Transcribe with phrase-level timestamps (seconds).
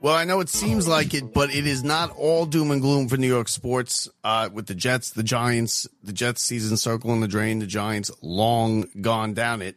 [0.00, 3.08] Well, I know it seems like it, but it is not all doom and gloom
[3.08, 4.08] for New York sports.
[4.22, 8.10] Uh, with the Jets, the Giants, the Jets season circling in the drain, the Giants
[8.22, 9.76] long gone down it.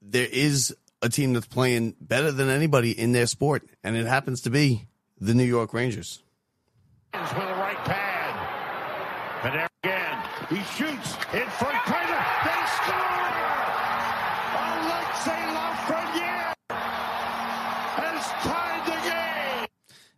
[0.00, 4.40] There is a team that's playing better than anybody in their sport, and it happens
[4.42, 4.86] to be
[5.20, 6.22] the New York Rangers.
[7.12, 9.44] With a right pad.
[9.44, 10.18] And there again,
[10.48, 11.76] he shoots in front.
[11.86, 13.20] They score!
[14.56, 16.54] Alexis Lafreniere
[18.00, 19.13] has tied the game.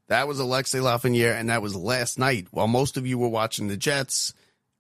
[0.09, 2.47] That was Alexis Lafreniere, and that was last night.
[2.51, 4.35] While most of you were watching the Jets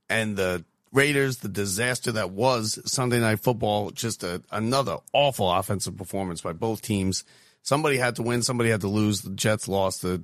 [0.08, 5.96] and the Raiders, the disaster that was Sunday Night Football, just a, another awful offensive
[5.96, 7.24] performance by both teams.
[7.62, 9.22] Somebody had to win, somebody had to lose.
[9.22, 10.02] The Jets lost.
[10.02, 10.22] The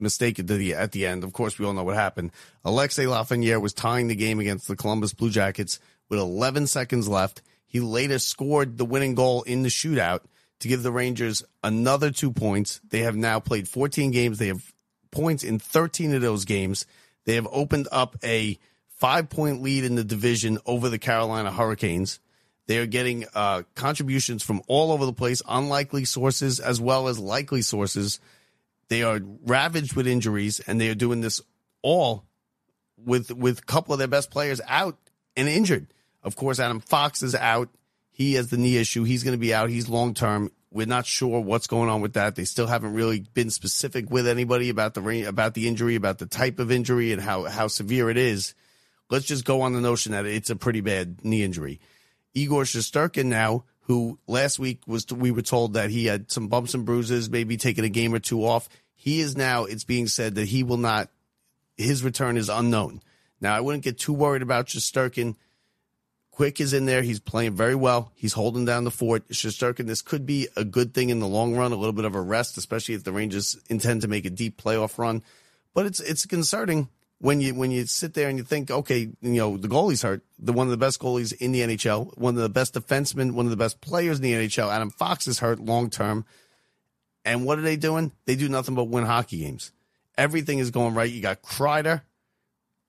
[0.00, 1.24] mistake at the at the end.
[1.24, 2.32] Of course, we all know what happened.
[2.64, 5.78] Alexis Lafreniere was tying the game against the Columbus Blue Jackets
[6.08, 7.42] with 11 seconds left.
[7.66, 10.20] He later scored the winning goal in the shootout
[10.64, 12.80] to give the Rangers another two points.
[12.88, 14.38] They have now played 14 games.
[14.38, 14.72] They have
[15.10, 16.86] points in 13 of those games.
[17.26, 18.58] They have opened up a
[18.96, 22.18] five point lead in the division over the Carolina Hurricanes.
[22.66, 27.18] They are getting uh, contributions from all over the place, unlikely sources as well as
[27.18, 28.20] likely sources.
[28.88, 31.42] They are ravaged with injuries, and they are doing this
[31.82, 32.24] all
[32.96, 34.96] with with a couple of their best players out
[35.36, 35.88] and injured.
[36.22, 37.68] Of course, Adam Fox is out.
[38.14, 39.02] He has the knee issue.
[39.02, 39.70] He's going to be out.
[39.70, 40.52] He's long term.
[40.70, 42.36] We're not sure what's going on with that.
[42.36, 46.26] They still haven't really been specific with anybody about the about the injury, about the
[46.26, 48.54] type of injury, and how how severe it is.
[49.10, 51.80] Let's just go on the notion that it's a pretty bad knee injury.
[52.34, 56.72] Igor Shesterkin now, who last week was we were told that he had some bumps
[56.72, 58.68] and bruises, maybe taking a game or two off.
[58.94, 59.64] He is now.
[59.64, 61.10] It's being said that he will not.
[61.76, 63.02] His return is unknown.
[63.40, 65.34] Now I wouldn't get too worried about Shesterkin.
[66.34, 67.02] Quick is in there.
[67.02, 68.10] He's playing very well.
[68.16, 69.28] He's holding down the fort.
[69.28, 72.16] Shesterkin, this could be a good thing in the long run, a little bit of
[72.16, 75.22] a rest, especially if the Rangers intend to make a deep playoff run.
[75.74, 76.88] But it's it's concerning
[77.20, 80.24] when you when you sit there and you think, okay, you know, the goalie's hurt,
[80.36, 83.46] the one of the best goalies in the NHL, one of the best defensemen, one
[83.46, 84.74] of the best players in the NHL.
[84.74, 86.24] Adam Fox is hurt long term.
[87.24, 88.10] And what are they doing?
[88.26, 89.70] They do nothing but win hockey games.
[90.18, 91.10] Everything is going right.
[91.10, 92.02] You got Kreider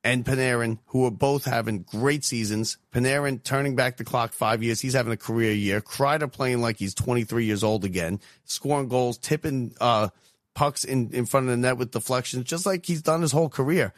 [0.06, 2.78] and Panarin, who are both having great seasons.
[2.94, 4.80] Panarin turning back the clock five years.
[4.80, 5.82] He's having a career year.
[5.82, 10.10] Kreider playing like he's 23 years old again, scoring goals, tipping uh,
[10.54, 13.50] pucks in, in front of the net with deflections, just like he's done his whole
[13.50, 13.96] career.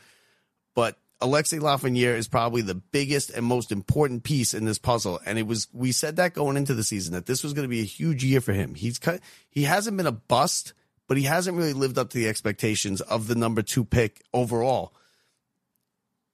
[0.75, 5.19] But Alexis Lafreniere is probably the biggest and most important piece in this puzzle.
[5.25, 7.69] And it was, we said that going into the season that this was going to
[7.69, 8.75] be a huge year for him.
[8.75, 9.19] He's cut,
[9.50, 10.72] he hasn't been a bust,
[11.09, 14.94] but he hasn't really lived up to the expectations of the number two pick overall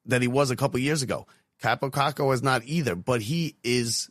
[0.06, 1.28] that he was a couple years ago.
[1.62, 4.10] Kaapo Kakko is not either, but he is,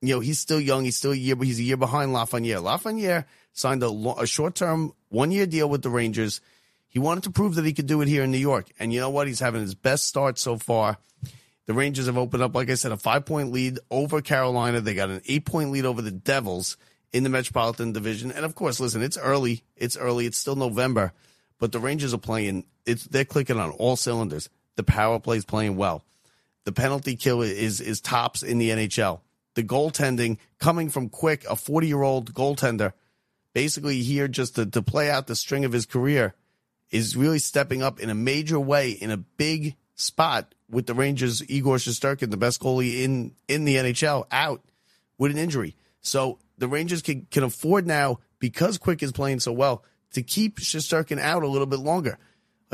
[0.00, 0.84] you know, he's still young.
[0.84, 2.62] He's still a year, but he's a year behind Lafreniere.
[2.62, 6.40] Lafreniere signed a, a short term, one year deal with the Rangers.
[6.88, 8.68] He wanted to prove that he could do it here in New York.
[8.78, 9.26] And you know what?
[9.26, 10.98] He's having his best start so far.
[11.66, 14.80] The Rangers have opened up, like I said, a five point lead over Carolina.
[14.80, 16.76] They got an eight point lead over the Devils
[17.12, 18.30] in the Metropolitan Division.
[18.30, 19.64] And of course, listen, it's early.
[19.76, 20.26] It's early.
[20.26, 21.12] It's still November,
[21.58, 22.64] but the Rangers are playing.
[22.84, 24.50] It's they're clicking on all cylinders.
[24.76, 26.04] The power play is playing well.
[26.64, 29.20] The penalty kill is is tops in the NHL.
[29.54, 32.92] The goaltending coming from Quick, a 40 year old goaltender,
[33.52, 36.34] basically here just to, to play out the string of his career
[36.90, 41.42] is really stepping up in a major way in a big spot with the Rangers,
[41.48, 44.62] Igor Shesterkin, the best goalie in, in the NHL, out
[45.18, 45.76] with an injury.
[46.00, 50.60] So the Rangers can, can afford now, because Quick is playing so well, to keep
[50.60, 52.18] Shesterkin out a little bit longer.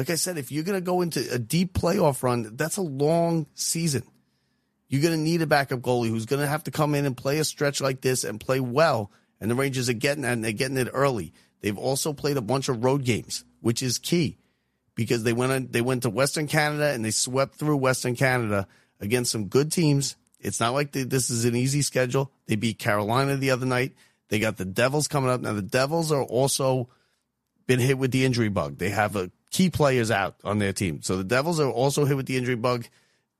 [0.01, 2.83] Like I said, if you're going to go into a deep playoff run, that's a
[2.83, 4.03] long season.
[4.89, 7.15] You're going to need a backup goalie who's going to have to come in and
[7.15, 9.13] play a stretch like this and play well.
[9.43, 11.35] And the Rangers are getting that, and they're getting it early.
[11.61, 14.39] They've also played a bunch of road games which is key
[14.95, 18.67] because they went on, they went to Western Canada and they swept through Western Canada
[19.01, 20.17] against some good teams.
[20.39, 22.33] It's not like they, this is an easy schedule.
[22.47, 23.95] They beat Carolina the other night.
[24.29, 25.41] They got the Devils coming up.
[25.41, 26.89] Now the Devils are also
[27.67, 28.79] been hit with the injury bug.
[28.79, 31.03] They have a key players out on their team.
[31.03, 32.87] So the Devils are also hit with the injury bug.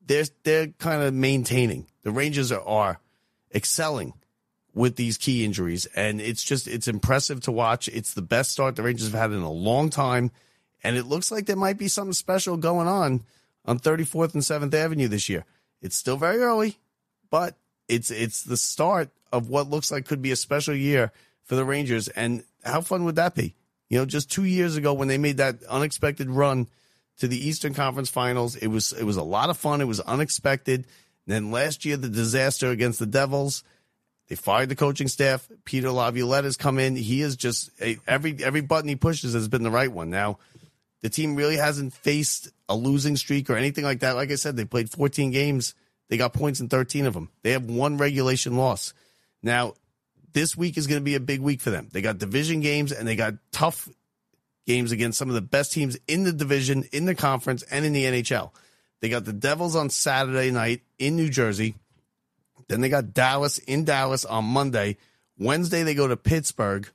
[0.05, 1.87] They're they're kind of maintaining.
[2.03, 2.99] The Rangers are, are
[3.53, 4.13] excelling
[4.73, 5.85] with these key injuries.
[5.95, 7.87] And it's just, it's impressive to watch.
[7.89, 10.31] It's the best start the Rangers have had in a long time.
[10.83, 13.23] And it looks like there might be something special going on
[13.65, 15.45] on 34th and 7th Avenue this year.
[15.81, 16.77] It's still very early,
[17.29, 17.55] but
[17.87, 21.11] it's, it's the start of what looks like could be a special year
[21.43, 22.07] for the Rangers.
[22.07, 23.55] And how fun would that be?
[23.91, 26.67] You know, just two years ago when they made that unexpected run
[27.17, 29.81] to the Eastern Conference Finals, it was, it was a lot of fun.
[29.81, 30.85] It was unexpected.
[31.25, 33.65] And then last year, the disaster against the Devils
[34.29, 35.45] They fired the coaching staff.
[35.65, 36.95] Peter Laviolette has come in.
[36.95, 40.09] He is just a, every every button he pushes has been the right one.
[40.09, 40.39] Now,
[41.01, 44.15] the team really hasn't faced a losing streak or anything like that.
[44.15, 45.75] Like I said, they played 14 games.
[46.07, 47.29] They got points in 13 of them.
[47.43, 48.93] They have one regulation loss.
[49.43, 49.73] Now,
[50.33, 51.89] this week is going to be a big week for them.
[51.91, 53.89] They got division games and they got tough
[54.65, 57.93] games against some of the best teams in the division, in the conference, and in
[57.93, 58.51] the NHL.
[58.99, 61.75] They got the Devils on Saturday night in New Jersey.
[62.67, 64.97] Then they got Dallas in Dallas on Monday.
[65.37, 66.87] Wednesday, they go to Pittsburgh.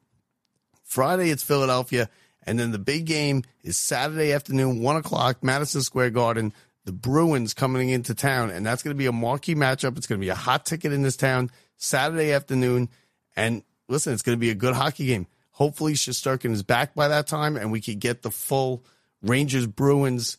[0.85, 2.09] Friday, it's Philadelphia.
[2.44, 6.53] And then the big game is Saturday afternoon, one o'clock, Madison Square Garden.
[6.85, 9.97] The Bruins coming into town, and that's going to be a marquee matchup.
[9.99, 12.89] It's going to be a hot ticket in this town Saturday afternoon.
[13.37, 15.27] And listen, it's going to be a good hockey game.
[15.53, 18.85] Hopefully, Shesterkin is back by that time, and we could get the full
[19.23, 20.37] Rangers Bruins.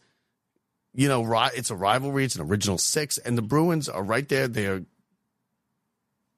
[0.94, 2.26] You know, it's a rivalry.
[2.26, 4.48] It's an original six, and the Bruins are right there.
[4.48, 4.84] They are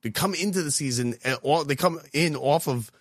[0.02, 1.36] they come into the season, eh,
[1.66, 2.92] they come in off of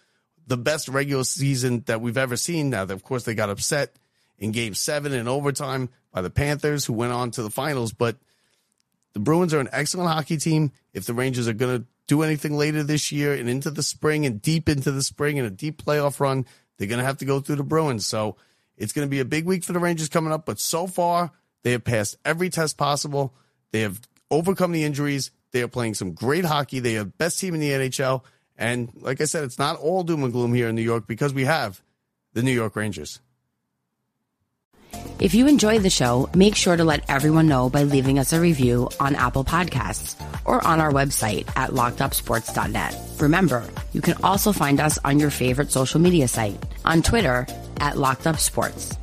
[0.46, 2.70] the best regular season that we've ever seen.
[2.70, 3.94] Now, of course, they got upset
[4.38, 7.92] in game seven in overtime by the Panthers, who went on to the finals.
[7.92, 8.16] But
[9.12, 10.72] the Bruins are an excellent hockey team.
[10.92, 14.26] If the Rangers are going to do anything later this year and into the spring
[14.26, 16.44] and deep into the spring and a deep playoff run,
[16.76, 18.06] they're going to have to go through the Bruins.
[18.06, 18.36] So
[18.76, 20.46] it's going to be a big week for the Rangers coming up.
[20.46, 21.30] But so far,
[21.62, 23.34] they have passed every test possible.
[23.72, 24.00] They have
[24.30, 25.30] overcome the injuries.
[25.52, 26.80] They are playing some great hockey.
[26.80, 28.22] They are the best team in the NHL.
[28.56, 31.32] And like I said, it's not all doom and gloom here in New York because
[31.32, 31.80] we have
[32.32, 33.20] the New York Rangers.
[35.20, 38.40] If you enjoyed the show, make sure to let everyone know by leaving us a
[38.40, 40.14] review on Apple Podcasts
[40.44, 42.96] or on our website at lockedupsports.net.
[43.18, 47.46] Remember, you can also find us on your favorite social media site, on Twitter
[47.80, 48.96] at lockedupsports,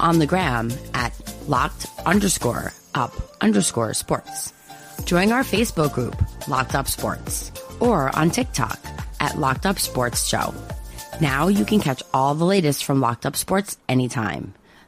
[0.00, 1.12] on the gram at
[1.46, 4.54] locked underscore up underscore sports
[5.04, 6.16] Join our Facebook group,
[6.48, 8.80] Locked Up Sports, or on TikTok
[9.20, 10.54] at Locked Up Sports Show.
[11.20, 14.54] Now you can catch all the latest from Locked Up Sports anytime.